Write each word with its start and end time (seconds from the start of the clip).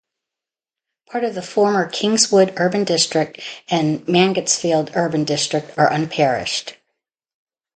Part 1.11 1.23
of 1.23 1.35
the 1.35 1.43
former 1.43 1.87
Kingswood 1.87 2.55
Urban 2.57 2.83
District 2.85 3.39
and 3.69 4.03
Mangotsfield 4.07 4.89
Urban 4.95 5.25
District 5.25 5.71
are 5.77 5.93
unparished. 5.93 6.75